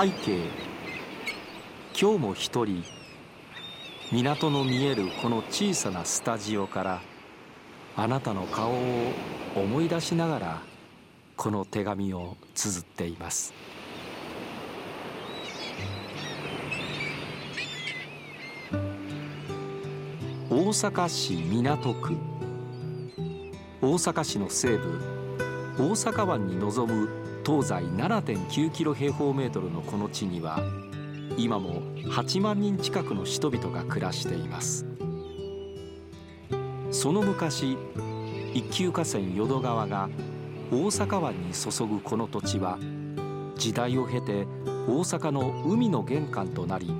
[0.00, 0.38] 背景
[2.00, 2.84] 今日も一人
[4.12, 7.02] 港の見えるこの小さなスタジオから
[7.96, 9.12] あなたの顔を
[9.56, 10.62] 思い出しながら
[11.36, 13.52] この手紙を綴っています。
[20.48, 22.16] 大阪市港区。
[23.82, 25.00] 大阪市の西部
[25.76, 30.60] 大阪湾に臨む東西7.9キロ平方メートルのこの地には
[31.38, 34.84] 今も8万人近くの人々が暮らしています。
[36.90, 37.78] その昔
[38.52, 40.10] 一級河川淀川が
[40.70, 42.78] 大阪湾に注ぐこの土地は
[43.56, 44.46] 時代を経て
[44.86, 46.92] 大阪の海の玄関となり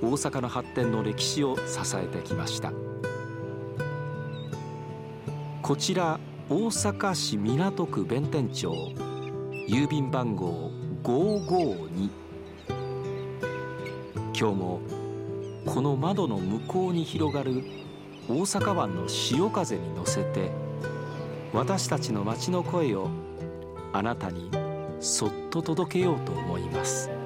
[0.00, 2.72] 大阪の発展の歴史を支えてきました。
[5.60, 6.18] こちら
[6.48, 9.11] 大阪市港区弁天町。
[9.68, 10.70] 郵便番号
[11.04, 12.10] 552
[14.34, 14.80] 今日も
[15.64, 17.62] この窓の向こうに広がる
[18.28, 20.50] 大阪湾の潮風に乗せて
[21.52, 23.08] 私たちの街の声を
[23.92, 24.50] あなたに
[25.00, 27.21] そっと届けようと思います。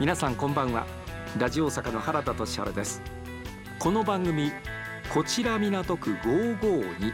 [0.00, 0.86] 皆さんこんばんは。
[1.38, 3.02] ラジオ大阪の原田俊晴です。
[3.78, 4.50] この番組
[5.12, 7.12] こちら港区552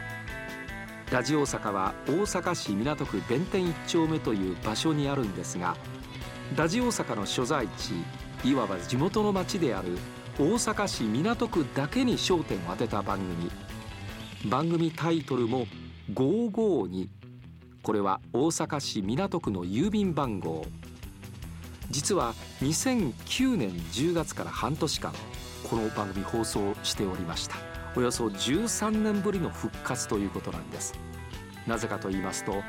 [1.11, 5.75] ラジオ大阪は大阪市港区弁天一丁目という場所にあるんですが
[6.55, 7.91] ラジオ大阪の所在地
[8.45, 9.97] いわば地元の町である
[10.39, 13.51] 大阪市港区だけに焦点を当てた番組。
[14.49, 15.67] 番組タイトルも
[16.13, 17.09] 552
[17.83, 20.65] これは大阪市港区の郵便番号。
[21.89, 25.13] 実は2009年10月から半年間
[25.69, 27.55] この番組放送しておりました。
[27.95, 30.93] およそ13年ぶりの復活ということなんです。
[31.65, 32.61] なぜかと言いますと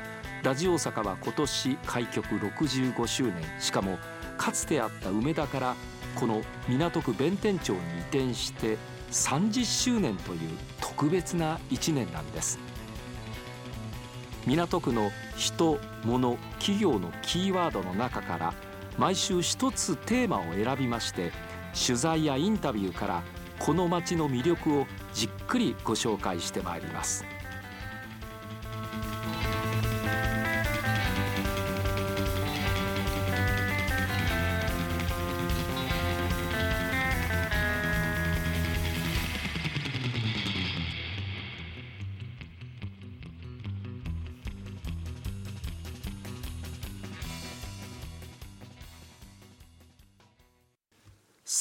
[0.43, 3.35] ラジオ大阪は今年開局65周年。
[3.59, 3.99] しかも
[4.37, 5.75] かつてあった梅田から
[6.15, 8.77] この港区弁天町に移転して
[9.11, 10.39] 30周年という
[10.79, 12.57] 特別な1年なんです。
[14.47, 18.53] 港区の人物企業のキーワードの中から
[18.97, 21.31] 毎週一つテーマを選びまして
[21.85, 23.23] 取材やインタビューから
[23.59, 27.25] この街の魅力をじっくりご紹介してまいります。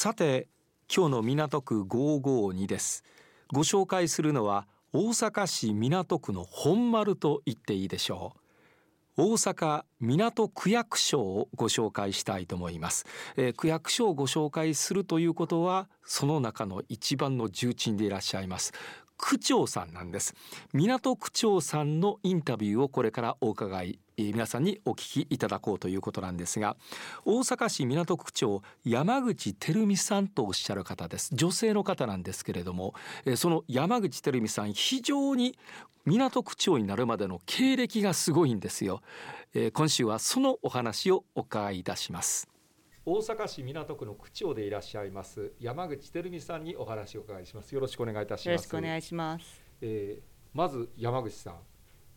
[0.00, 0.46] さて
[0.88, 3.02] 今日の港区552です。
[3.52, 8.34] ご紹介するのは大阪市港区の本丸と言っていいでしょ
[9.16, 9.22] う。
[9.30, 18.72] 大阪港区役所をご紹介したいと思います、えー、区役所をご紹介するということはその中の一番の重鎮でいらっしゃいます。
[19.18, 20.34] 区長さんなんです。
[20.72, 26.76] 港区長さんのインタビューをこれからお伺い皆さんにお聞きいただこうということなんですが
[27.24, 31.30] 大阪市港区長山口照美さんとおっしゃる方です。
[31.34, 32.94] 女性の方なんですけれども
[33.36, 35.58] その山口照美さん非常に
[36.04, 39.02] 港区長になるまでの経歴がすごいんですよ。
[39.74, 42.48] 今週はそのお話をお伺いいたします。
[43.10, 47.74] 大阪市港区の区長でいらっしゃいます山口照美さんにお話をお伺いします。
[47.74, 48.46] よろしくお願いいたします。
[48.48, 51.54] よろしくお願いします、えー、まず山口さん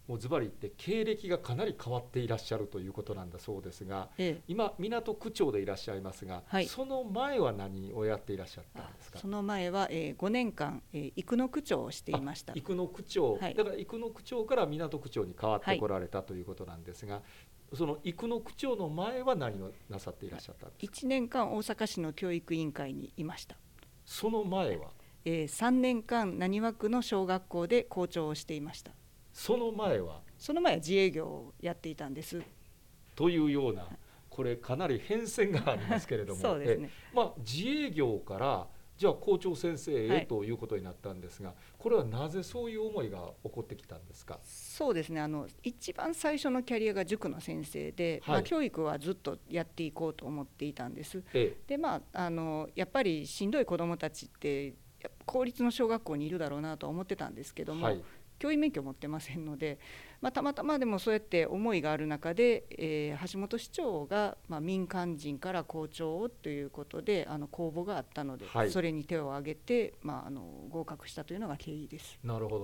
[0.07, 9.19] もうズバリ言って経歴がかなり変わっていらっしゃるということなんだそうですが、ええ、今港区長でいらっしゃいますが、はい、その前は何をやっていらっしゃったんですか？
[9.19, 12.53] その前は、えー、5年間、えー、生野区長をしていました。
[12.53, 17.21] 生野区長、はい、だから生野区長から港区長に変わってこられたということなんですが、は
[17.73, 23.55] い、その生野区長の前は何をなさっていらっしゃったんですか？1年間大阪市の教育委員会にいました。
[24.03, 24.89] その前は、
[25.23, 28.91] えー、3年間浪速区の小学校で校長をしていました
[29.31, 30.21] その前は？
[30.37, 32.41] その前は自営業をやっていたんです。
[33.15, 33.87] というような
[34.29, 36.39] これかなり変遷がありますけれども。
[36.41, 38.67] そうですね、まあ、自営業から
[38.97, 44.39] じゃあ校長先生へということになったんですが、はい、これはなぜそういう思いが起こってきたんですか？
[44.43, 45.19] そうですね。
[45.21, 51.23] あの一番最初のキャリアが塾の先生で、はい、まあ、教育はずっとやっていこうと思っていたんです。
[51.33, 54.75] ええ、でまああのやっぱりしんどい子どもたちって
[55.25, 58.03] 公立の小学校にいるだろうなと思ってたんですけども、はい、
[58.41, 59.77] 教員免許持ってませんので、
[60.19, 72.17] まあ、たまたまでもそうやって思いがある中で、えー、橋本市長が、まあ、民間人から校長をということであの公募があったので、はい、それに手を挙げて、まあ、あの合格したというのが経緯です。
[72.23, 72.57] なるほ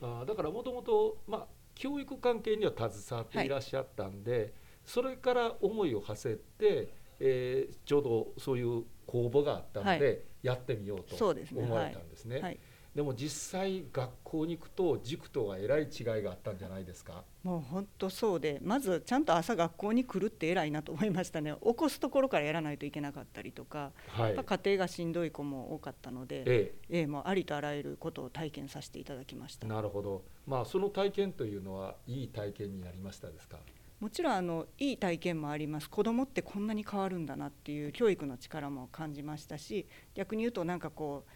[0.00, 0.20] ど。
[0.20, 4.52] あだからもともと、まあ、教育関係には携わっていらっしゃったんで、はい、
[4.84, 11.16] それから思いを馳せて、えー、ちょうどそういう公募があったので、やってみようと
[11.56, 12.60] 思われたんですね。
[12.94, 17.24] はいでも実際学校に行くと塾とはえらい違いがあったんじゃないですか？
[17.42, 21.52] もう本当そうでまずちゃんと朝学校に来るって偉いなと思いましたね。
[21.60, 27.00] 起こすところからやらないといけなかったりとか、はい、家庭がしんどい子も多かったので、ええ。
[27.02, 29.66] えもうありとあらゆることを体験させていただきました。
[29.66, 33.58] なるほど、まあ、その体験というのはいい体験になりましたですか？
[33.98, 35.90] もちろんあのいい体験もあります。
[35.90, 41.30] 子どもってこんなに変わるんだなっていう教育の力も感じましたし逆に言うとなんかこう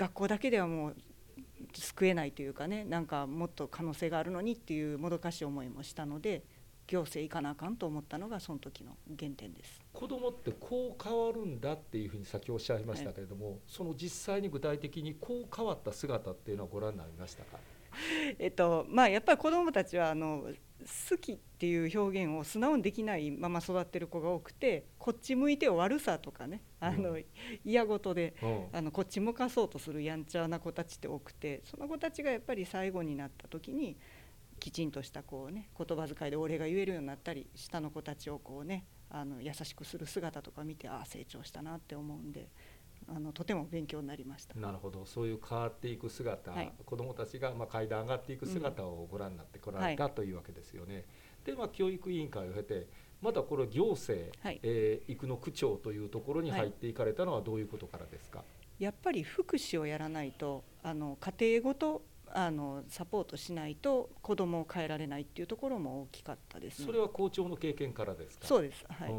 [0.00, 0.96] 学校だけではもう
[1.74, 6.42] 救えないというかねなんかもっと可能性があるのにっていうもどかしい思いもしたので
[6.86, 9.80] 行政行かなあかんと思ったのがその時の原点です。
[9.92, 17.58] 子どもってこう変わるんだっていうふうに先おっしゃいましたけれども、はい、その実際に具体的にこう変わった姿っていうのはご覧になりましたか
[18.38, 20.48] えっとまあやっぱり子どもたちはあの
[21.10, 27.18] 好きっていう表現を素直にできないまま育ってる子が多くてこっち向いて悪さとかねあの、
[27.64, 28.34] 嫌ごとで、
[28.72, 33.96] あのこっち向かそうとするやんちゃな子たちって多くてその子たちがやっぱり最後になった時に
[34.58, 42.48] きちんとしたこうね言葉遣いでお礼が言えるようになったり下の子たちをこうねあの優しくする姿とか見てああ成長したなって思うんで
[43.14, 44.58] あのとても勉強になりました。
[44.58, 45.04] なるほど。
[45.04, 51.04] そういう変わっていく姿、はい、子どもたちがまあ階段上がっていく姿をご覧になってこられた、うん、というわけですよね。
[51.44, 52.86] で、まあ、教育委員会を経て
[53.20, 58.44] またこれ行政、はい、えー、育の区長というところに入っていかれたのはどういうことからですか、は
[58.78, 62.02] い、やっぱり福祉をやらないとあの家庭ごと
[62.32, 68.46] あのサポートしないと子どもを変えられないっていうところも大きかったです、ね、それは校長の経験からですか？
[68.46, 69.10] そうです、はい、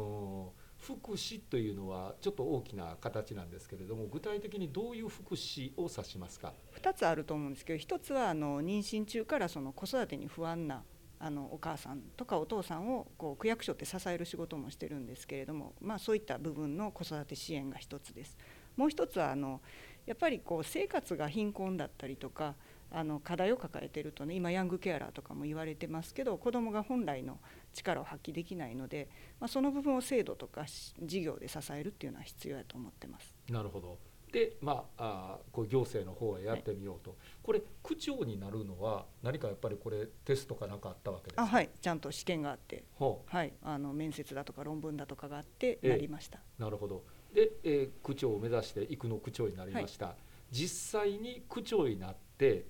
[0.82, 6.52] 福祉というのはちょっと大きな形なんですけれども具体的にどういう福祉を指しますか
[6.82, 10.82] ？2つあると思うんですけど1つはあの妊娠中からその子育てに不安な
[11.20, 18.36] あのお母さんとかお父さんをこう区役所って支える仕事もしてるんですけれども、まあ、そういった部分の子育て支援が1つです。
[18.76, 19.60] もう1つはあの
[20.06, 22.54] やっぱりこう生活が貧困だったりとか
[22.90, 27.38] あの課題を抱えてるとね今ヤングケアラーとかも言われてますけど子どもが本来の
[27.72, 29.08] 力を発揮できないので、
[29.40, 30.66] まあ、その部分を制度とか
[31.02, 33.34] 事業で支えるっていうのは必要やと思ってます。
[33.48, 33.98] なるほど。
[34.30, 41.42] で、まあ、あこう行政の方へやってみようと、はい、これ区長になるのは何かやっぱりこれテストか何かあったわけですか？
[41.42, 41.70] あはい。
[41.80, 42.84] ちゃんと試験があって。
[42.98, 50.14] はい、あの面接だとか論文だとかがあってなりました、えー、なるほどで、えー、区長を目指して生野区長になりました、はい、
[50.50, 52.66] 実際に区長になって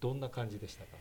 [0.00, 0.96] どんな感じでしたか？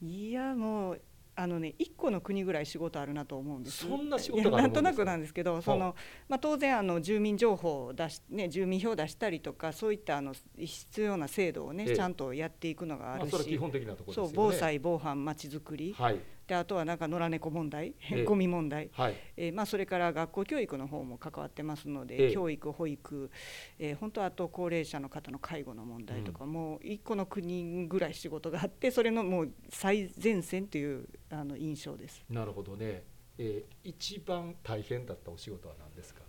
[0.00, 1.00] いやもう
[1.34, 3.86] あのね1個の国ぐらい仕事あるなと思うんです。
[3.86, 5.94] そんな仕事なんとなくなんですけどその、
[6.28, 19.14] まあ、当然あの住民情報を出し、ね、住民票を出したりとかそういったあの必要な制度をね、ええ、ちゃんとやっていくのがあるし、まあ、基本的なところそう防災防犯まちづくり、はい、であとはなんか野良猫問題、ええ、ゴミ問題、はい。
[19.36, 23.30] えーまあ、それから学校教育の方も関わってますので、え、教育保育、
[23.78, 32.24] えー、本当はあと高齢者の方の介護の問題とか、うん、もう一個の国ぐらい仕事があってそれのもう最前線というあの印象です。
[32.30, 33.04] なるほどね、
[33.36, 36.22] えー、一番大変だったお仕事は何ですか？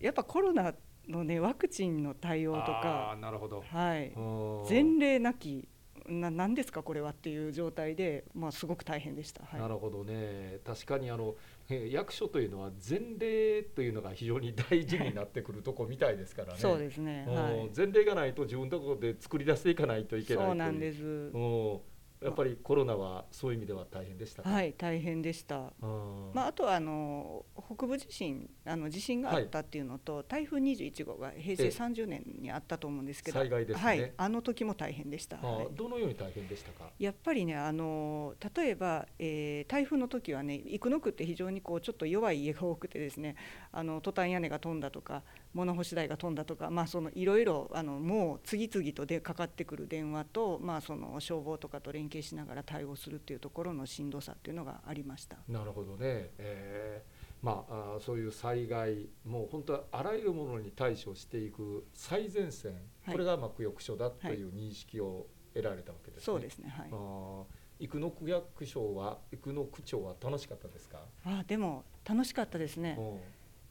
[0.00, 0.74] やっぱコロナ
[1.08, 3.16] のねワクチンの対応とか。
[3.20, 4.12] なるほど、はい、
[4.68, 5.68] 前例なき
[6.08, 10.60] な何ですかこれはっていう状態で、まあ、すごく大変でした、はい、なるほどね。
[10.64, 11.34] 確かにあの
[11.68, 16.58] 役所というのは前例というのが非常に大事になってくるとこみたいですからね。
[16.60, 21.02] そうですね、はい、前例がないと自分のところで作り出していかないといけないそうなんです
[22.22, 25.72] やっぱりコロナはそういう意味では大変でしたはい大変でした、
[26.34, 27.44] まあ、あとはあの
[27.74, 36.90] 北部地震あの地震があったっていうのと、はい、台風21号が平成30年にあったと思うんですけど、災害ですね、はい、あの時も大変でした、はい、どのように大変でしたか？
[36.98, 43.36] やっぱりねあの例えば、えー、台風の時はね生野区って非常にこうちょっと弱い家が多くてですね
[43.72, 45.22] あのトタン屋根が飛んだとか
[45.54, 55.36] 物干し台が飛んだとか、まあ、そのいろいろあのもう次々とでかかってくる電話と、まあ、その消防とかと連携しながら対応するっていうところのしんどさっていうのがありました。
[55.48, 62.72] なるほどね、えーまあ、あそういう災害もう本当はあらゆるものに対処していく最前線、
[63.04, 66.24] はい、これがまあ区役所だという認識を得られたわけですね。
[66.24, 67.44] そうですね、はい、あ
[67.78, 70.98] 生野区役所は生野区長は楽しかったですか？
[71.24, 72.98] あでも楽しかったですね。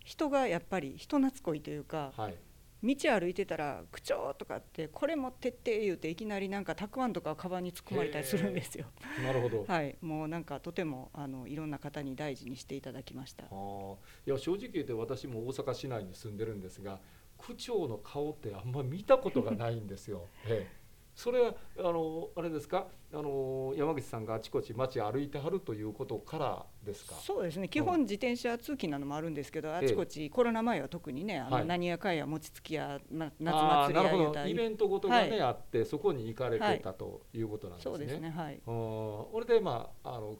[0.05, 2.35] 人がやっぱり人懐っこいというか、はい、
[2.83, 8.87] 道歩いてたら「区長」とかって「これ持ってって」言うていきなりなんかたくあんとかカバンに突っ込まれたりするんですよ。
[9.23, 13.45] なるほど、 はい、もうなんかとてもあのいろんな方に大事にしていただきました。
[13.45, 16.99] あいや正直言って私も大阪市内に住んでるんですが
[17.37, 20.27] 区長の顔ってあんま見たことがないんですよ。
[20.45, 20.86] ええ
[21.17, 22.85] それはあのあれですか？
[23.11, 27.15] あの山口さんがあちこち街歩いてはるということからですか？
[27.15, 27.67] そうですね。
[27.67, 37.91] 基本自転車通勤なのもあるんですけど、あちこちコロナ前は特にねあの何やかんや餅つきや、ま、夏祭りや言うたイベントごとがね、はい、あってそこに行かれてたということなんですね。
[37.91, 38.29] そうですね。
[38.29, 38.61] はい。
[38.63, 40.35] これでまああの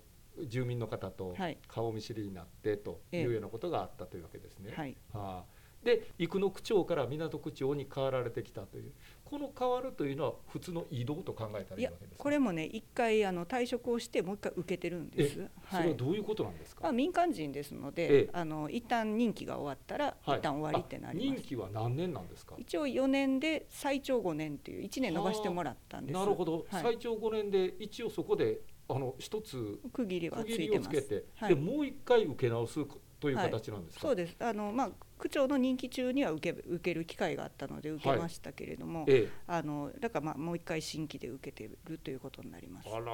[0.46, 1.36] 住民の方と
[1.68, 4.74] 顔見知りになってというようなことがあったというわけですね。
[4.76, 5.57] はい、はあ
[5.88, 8.92] で生野区長から港区長に変わられてきたという
[9.24, 15.50] この変わるというのは普通の移動と考えたらいいわけです、ね、これもね一回あの退職をしてもう一回受けてるんです。
[15.72, 16.84] それはどういうことなんですか？
[16.84, 21.42] まあ民間人ですので、あの一旦任期が終わったら、一旦終わりってなります。
[21.42, 22.56] 任期は何年なんですか？
[22.58, 26.18] 一応4年で最長5年っていう1年延ばしてもらったんです。
[26.18, 31.26] なるほど、はい、最長5年で一応そこであの一つ区切りはついてます。
[31.50, 32.80] でもう一回受け直す
[33.20, 34.36] という形なんですか、はい、そうです。
[34.40, 42.90] あの、まあ、区長の任期中には受け受ける機会があったので受けましたけれども、はいええ、あのだからまあもう一回新規で受けてるということになります。
[42.90, 43.06] あら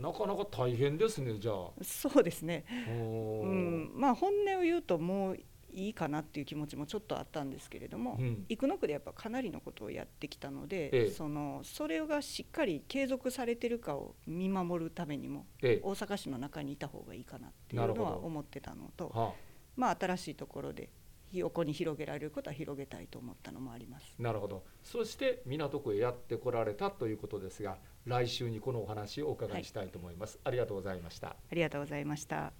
[0.00, 1.70] なかなか大変ですねじゃあ。
[1.82, 2.92] そうですね、う。
[3.46, 3.92] ん。
[3.94, 5.38] まあ、本音を言うともう
[5.72, 19.08] いいかなっていう気持ちもちょっとあったんですけれども、うん、生野区でやっぱかなりのことをやってきたので、ええ、そのそれがしっかり継続されてるかを見守るためにも、え、大阪市の中にいた方がいいかなっていうのは思ってたのと。
[19.08, 19.47] はあ
[19.78, 20.90] まあ、新しいところで
[21.32, 24.12] 横に広げられることは広げたいと思ったのもあります。
[24.18, 24.64] なるほど。
[24.82, 31.28] そして港区へやってこられたということですが来週にこのお話をお伺いしたいと思います、はい、ありがとうございました。
[31.28, 32.52] ありがとうございました。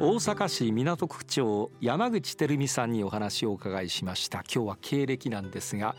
[0.00, 4.38] 大阪市港区長山口照美さんにお話をお伺いしました。
[4.40, 5.96] 今日は経歴なんですが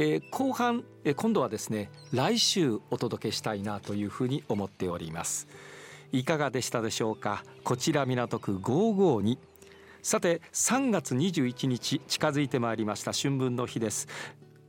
[0.00, 5.48] えー、後半、えー、今度はですね来週お届けしたいなというふうに思っております
[6.12, 7.44] いかがでしたでしょうか？
[7.64, 9.38] こちら港区552
[10.02, 13.12] さて3月21日近づいてまいりました。
[13.12, 14.08] 春分の日です。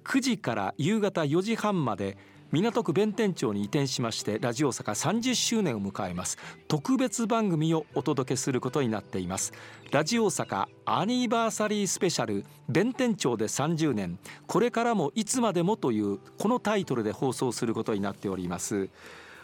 [0.04, 2.18] 9時から夕方4時半まで
[2.52, 6.40] 港区弁天町に移転しましてラジオ坂30周年を迎えます。
[6.68, 9.54] 特別番組をお届けすることになっています。
[9.92, 14.18] ラジオ坂アニバーサリースペシャル弁天町で30年。
[14.48, 18.90] これからもいつまでもというこのタイトルで放送することになっております。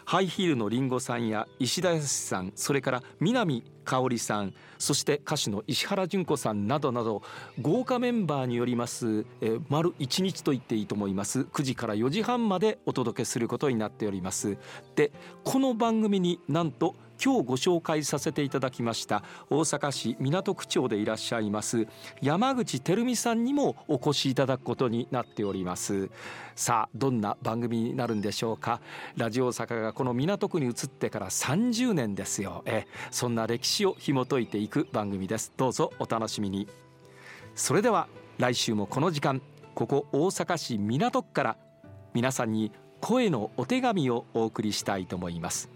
[0.08, 7.22] ハイヒールのりんごさんや石田康さんそれから南香織さんそして歌手の石原純子さんなどなど
[7.60, 11.40] 豪華メンバーによります、えー、丸1日と言っていいと思います。
[11.40, 14.58] 9時から4時半までお届けすることになっております。
[14.94, 15.10] で
[15.42, 21.86] この番組になんと今日ご紹介させていただきました大阪市港区長でいらっしゃいます
[22.20, 26.10] 山口照美さんにもお越しいただくことになっております。
[26.54, 28.80] さあどんな番組になるんでしょうか。
[29.16, 32.62] ラジオ大阪がこの港区に移ってから30年ですよ。
[32.66, 35.52] えそんな歴史を紐解いていく番組です。
[35.56, 36.68] どうぞお楽しみに。
[37.54, 38.08] それでは
[38.38, 39.40] 来週もこの時間
[39.74, 41.56] ここ大阪市港区から
[42.14, 45.70] 皆さんに声のお手紙をお送りしたいと思います。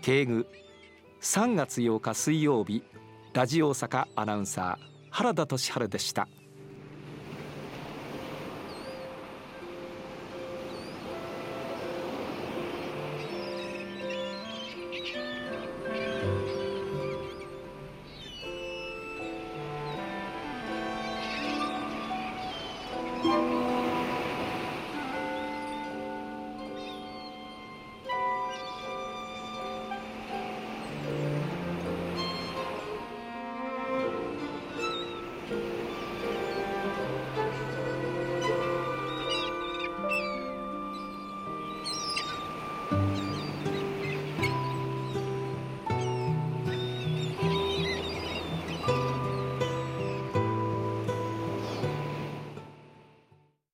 [0.00, 0.46] 敬具
[1.22, 2.82] 3月8日水曜日
[3.32, 6.26] ラジオ大阪アナウンサー原田俊治でした。